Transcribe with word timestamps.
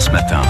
France 0.00 0.12
Matin. 0.12 0.40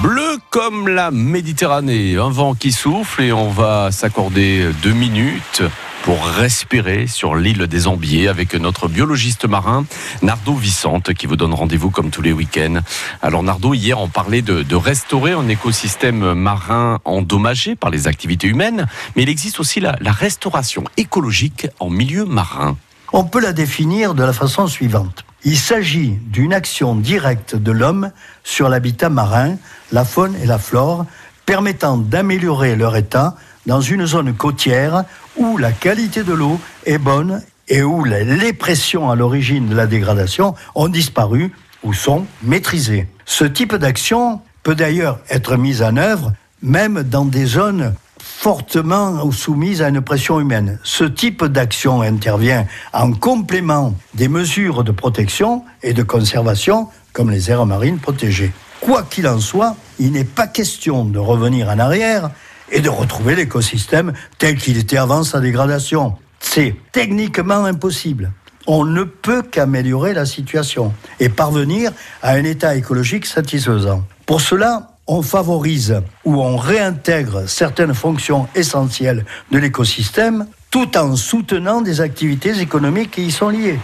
Bleu 0.00 0.38
comme 0.48 0.88
la 0.88 1.10
Méditerranée, 1.10 2.16
un 2.16 2.30
vent 2.30 2.54
qui 2.54 2.72
souffle 2.72 3.20
et 3.20 3.30
on 3.30 3.50
va 3.50 3.92
s'accorder 3.92 4.70
deux 4.82 4.94
minutes 4.94 5.62
pour 6.04 6.24
respirer 6.24 7.06
sur 7.06 7.34
l'île 7.34 7.66
des 7.66 7.86
Ambiers 7.86 8.28
avec 8.28 8.54
notre 8.54 8.88
biologiste 8.88 9.44
marin 9.44 9.84
Nardo 10.22 10.54
Vicente 10.54 11.12
qui 11.12 11.26
vous 11.26 11.36
donne 11.36 11.52
rendez-vous 11.52 11.90
comme 11.90 12.08
tous 12.08 12.22
les 12.22 12.32
week-ends. 12.32 12.80
Alors 13.20 13.42
Nardo, 13.42 13.74
hier 13.74 14.00
on 14.00 14.08
parlait 14.08 14.40
de, 14.40 14.74
restaurer 14.74 15.32
un 15.32 15.48
écosystème 15.48 16.32
marin 16.32 16.98
endommagé 17.04 17.76
par 17.76 17.90
les 17.90 18.06
activités 18.06 18.46
humaines, 18.46 18.86
mais 19.16 19.24
il 19.24 19.28
existe 19.28 19.60
aussi 19.60 19.80
la 19.80 19.98
restauration 20.12 20.84
écologique 20.96 21.68
en 21.78 21.90
milieu 21.90 22.24
marin. 22.24 22.78
On 23.12 23.24
peut 23.24 23.40
la 23.40 23.52
définir 23.52 24.14
de 24.14 24.24
la 24.24 24.32
façon 24.32 24.66
suivante. 24.66 25.25
Il 25.48 25.56
s'agit 25.56 26.18
d'une 26.26 26.52
action 26.52 26.96
directe 26.96 27.54
de 27.54 27.70
l'homme 27.70 28.10
sur 28.42 28.68
l'habitat 28.68 29.10
marin, 29.10 29.54
la 29.92 30.04
faune 30.04 30.34
et 30.42 30.46
la 30.46 30.58
flore, 30.58 31.06
permettant 31.46 31.96
d'améliorer 31.96 32.74
leur 32.74 32.96
état 32.96 33.36
dans 33.64 33.80
une 33.80 34.06
zone 34.06 34.34
côtière 34.34 35.04
où 35.36 35.56
la 35.56 35.70
qualité 35.70 36.24
de 36.24 36.32
l'eau 36.32 36.58
est 36.84 36.98
bonne 36.98 37.44
et 37.68 37.84
où 37.84 38.02
les 38.02 38.52
pressions 38.54 39.08
à 39.08 39.14
l'origine 39.14 39.68
de 39.68 39.76
la 39.76 39.86
dégradation 39.86 40.56
ont 40.74 40.88
disparu 40.88 41.52
ou 41.84 41.94
sont 41.94 42.26
maîtrisées. 42.42 43.06
Ce 43.24 43.44
type 43.44 43.76
d'action 43.76 44.40
peut 44.64 44.74
d'ailleurs 44.74 45.20
être 45.30 45.56
mise 45.56 45.80
en 45.80 45.96
œuvre 45.96 46.32
même 46.60 47.04
dans 47.04 47.24
des 47.24 47.46
zones 47.46 47.94
fortement 48.38 49.32
soumise 49.32 49.82
à 49.82 49.88
une 49.88 50.02
pression 50.02 50.38
humaine. 50.38 50.78
Ce 50.84 51.04
type 51.04 51.44
d'action 51.46 52.02
intervient 52.02 52.66
en 52.92 53.12
complément 53.12 53.94
des 54.14 54.28
mesures 54.28 54.84
de 54.84 54.92
protection 54.92 55.64
et 55.82 55.94
de 55.94 56.02
conservation 56.02 56.88
comme 57.12 57.30
les 57.30 57.50
aires 57.50 57.66
marines 57.66 57.98
protégées. 57.98 58.52
Quoi 58.80 59.04
qu'il 59.04 59.26
en 59.26 59.40
soit, 59.40 59.74
il 59.98 60.12
n'est 60.12 60.24
pas 60.24 60.46
question 60.46 61.06
de 61.06 61.18
revenir 61.18 61.70
en 61.70 61.78
arrière 61.78 62.30
et 62.70 62.80
de 62.80 62.90
retrouver 62.90 63.34
l'écosystème 63.34 64.12
tel 64.38 64.56
qu'il 64.56 64.76
était 64.76 64.98
avant 64.98 65.24
sa 65.24 65.40
dégradation. 65.40 66.14
C'est 66.38 66.76
techniquement 66.92 67.64
impossible. 67.64 68.32
On 68.66 68.84
ne 68.84 69.02
peut 69.02 69.42
qu'améliorer 69.42 70.12
la 70.12 70.26
situation 70.26 70.92
et 71.20 71.30
parvenir 71.30 71.90
à 72.22 72.32
un 72.32 72.44
état 72.44 72.76
écologique 72.76 73.24
satisfaisant. 73.24 74.04
Pour 74.26 74.40
cela, 74.40 74.95
on 75.06 75.22
favorise 75.22 76.02
ou 76.24 76.42
on 76.42 76.56
réintègre 76.56 77.48
certaines 77.48 77.94
fonctions 77.94 78.48
essentielles 78.54 79.24
de 79.50 79.58
l'écosystème 79.58 80.46
tout 80.70 80.96
en 80.96 81.16
soutenant 81.16 81.80
des 81.80 82.00
activités 82.00 82.60
économiques 82.60 83.12
qui 83.12 83.26
y 83.26 83.30
sont 83.30 83.48
liées. 83.48 83.78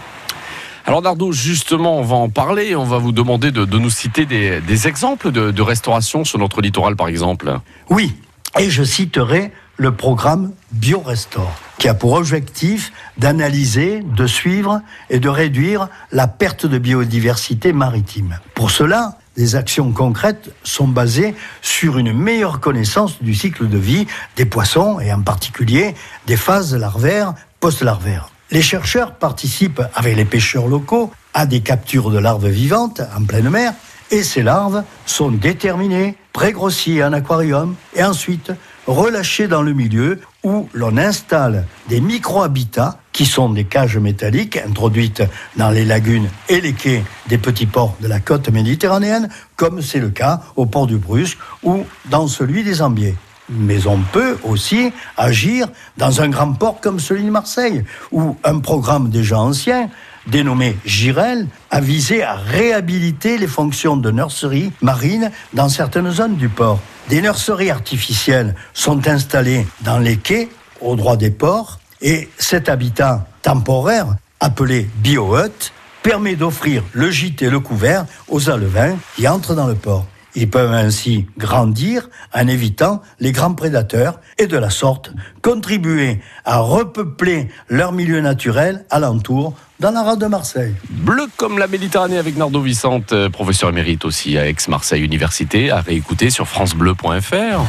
Alors 0.85 1.01
Nardo, 1.01 1.31
justement, 1.31 1.97
on 1.97 2.03
va 2.03 2.17
en 2.17 2.29
parler. 2.29 2.75
On 2.75 2.83
va 2.83 2.97
vous 2.97 3.13
demander 3.13 3.51
de, 3.51 3.63
de 3.63 3.79
nous 3.79 3.89
citer 3.89 4.25
des, 4.25 4.59
des 4.59 4.87
exemples 4.87 5.31
de, 5.31 5.51
de, 5.51 5.61
restauration 5.61 6.25
sur 6.25 6.39
notre 6.39 6.61
littoral, 6.61 6.97
par 6.97 7.07
exemple. 7.07 7.57
Oui, 7.89 8.13
et 8.59 8.69
je 8.69 8.83
citerai 8.83 9.53
le 9.77 9.95
programme 9.95 10.51
BioRestore, 10.71 11.53
qui 11.79 11.87
a 11.87 11.93
pour 11.93 12.13
objectif 12.13 12.91
d'analyser, 13.17 14.03
de 14.03 14.27
suivre 14.27 14.81
et 15.09 15.19
de 15.19 15.29
réduire 15.29 15.87
la 16.11 16.27
perte 16.27 16.65
de 16.65 16.77
biodiversité 16.77 17.71
maritime. 17.71 18.39
Pour 18.53 18.69
cela, 18.69 19.17
des 19.35 19.55
actions 19.55 19.91
concrètes 19.91 20.51
sont 20.63 20.87
basées 20.87 21.35
sur 21.61 21.97
une 21.97 22.13
meilleure 22.13 22.59
connaissance 22.59 23.21
du 23.21 23.33
cycle 23.33 23.67
de 23.67 23.77
vie 23.77 24.07
des 24.35 24.45
poissons 24.45 24.99
et 24.99 25.11
en 25.11 25.21
particulier 25.21 25.95
des 26.27 26.37
phases 26.37 26.75
larvaires 26.75 27.33
post-larvaires. 27.59 28.29
Les 28.51 28.61
chercheurs 28.61 29.15
participent 29.15 29.81
avec 29.95 30.15
les 30.15 30.25
pêcheurs 30.25 30.67
locaux 30.67 31.11
à 31.33 31.45
des 31.45 31.61
captures 31.61 32.11
de 32.11 32.19
larves 32.19 32.49
vivantes 32.49 33.01
en 33.17 33.23
pleine 33.25 33.49
mer 33.49 33.73
et 34.11 34.21
ces 34.21 34.43
larves 34.43 34.83
sont 35.05 35.31
déterminées, 35.31 36.15
prégrossies 36.33 37.03
en 37.03 37.13
aquarium 37.13 37.75
et 37.95 38.03
ensuite 38.03 38.51
relâchées 38.85 39.47
dans 39.47 39.63
le 39.63 39.73
milieu 39.73 40.19
où 40.43 40.69
l'on 40.73 40.97
installe 40.97 41.65
des 41.89 42.01
micro-habitats 42.01 42.99
qui 43.13 43.25
sont 43.25 43.49
des 43.49 43.63
cages 43.63 43.97
métalliques 43.97 44.57
introduites 44.57 45.23
dans 45.55 45.69
les 45.69 45.85
lagunes 45.85 46.29
et 46.49 46.59
les 46.59 46.73
quais 46.73 47.03
des 47.27 47.37
petits 47.37 47.67
ports 47.67 47.95
de 48.01 48.07
la 48.07 48.19
côte 48.19 48.49
méditerranéenne, 48.49 49.29
comme 49.55 49.81
c'est 49.81 49.99
le 49.99 50.09
cas 50.09 50.41
au 50.55 50.65
port 50.65 50.87
du 50.87 50.97
Brusque 50.97 51.37
ou 51.61 51.85
dans 52.09 52.27
celui 52.27 52.63
des 52.63 52.81
Ambiers. 52.81 53.15
Mais 53.49 53.87
on 53.87 53.99
peut 53.99 54.37
aussi 54.43 54.91
agir 55.17 55.67
dans 55.97 56.21
un 56.21 56.29
grand 56.29 56.53
port 56.53 56.79
comme 56.81 56.99
celui 56.99 57.23
de 57.23 57.29
Marseille, 57.29 57.83
où 58.11 58.35
un 58.43 58.59
programme 58.59 59.09
déjà 59.09 59.39
ancien 59.39 59.89
dénommé 60.27 60.77
Girel, 60.85 61.47
a 61.69 61.81
visé 61.81 62.23
à 62.23 62.35
réhabiliter 62.35 63.37
les 63.37 63.47
fonctions 63.47 63.97
de 63.97 64.09
nurserie 64.11 64.71
marine 64.81 65.31
dans 65.53 65.69
certaines 65.69 66.11
zones 66.11 66.35
du 66.35 66.49
port. 66.49 66.79
Des 67.09 67.21
nurseries 67.21 67.69
artificielles 67.69 68.55
sont 68.73 69.07
installées 69.07 69.67
dans 69.81 69.99
les 69.99 70.17
quais, 70.17 70.49
au 70.79 70.95
droit 70.95 71.17
des 71.17 71.31
ports, 71.31 71.79
et 72.03 72.29
cet 72.37 72.69
habitat 72.69 73.25
temporaire, 73.41 74.15
appelé 74.39 74.87
bio-hut, 74.97 75.71
permet 76.03 76.35
d'offrir 76.35 76.83
le 76.91 77.09
gîte 77.09 77.41
et 77.41 77.49
le 77.49 77.61
couvert 77.61 78.05
aux 78.27 78.49
alevins 78.49 78.97
qui 79.15 79.27
entrent 79.27 79.55
dans 79.55 79.67
le 79.67 79.75
port. 79.75 80.05
Ils 80.35 80.49
peuvent 80.49 80.73
ainsi 80.73 81.27
grandir 81.37 82.09
en 82.33 82.47
évitant 82.47 83.01
les 83.19 83.31
grands 83.31 83.53
prédateurs 83.53 84.19
et 84.37 84.47
de 84.47 84.57
la 84.57 84.69
sorte 84.69 85.11
contribuer 85.41 86.19
à 86.43 86.57
repeupler 86.57 87.49
leur 87.69 87.91
milieu 87.91 88.19
naturel 88.19 88.83
alentour 88.89 89.53
dans 89.79 89.91
la 89.91 90.01
rade 90.01 90.19
de 90.19 90.25
Marseille. 90.25 90.73
Bleu 90.89 91.27
comme 91.37 91.59
la 91.59 91.67
Méditerranée 91.67 92.17
avec 92.17 92.35
Nardo 92.35 92.61
Vicente, 92.61 93.13
professeur 93.29 93.69
émérite 93.69 94.05
aussi 94.05 94.37
à 94.37 94.47
Aix-Marseille 94.47 95.03
Université, 95.03 95.69
à 95.69 95.81
réécouter 95.81 96.31
sur 96.31 96.47
francebleu.fr. 96.47 97.59